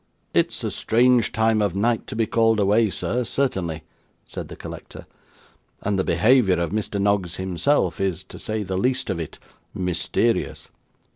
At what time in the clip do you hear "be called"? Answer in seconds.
2.15-2.59